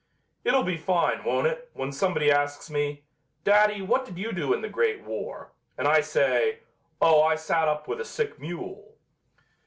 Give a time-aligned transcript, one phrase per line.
[0.43, 3.03] "It'll be fine, won't it, when somebody asks me:
[3.43, 6.61] 'Daddy, what did you do in the great war?' and I say:
[6.99, 8.95] 'Oh, I sat up with a sick mule.'"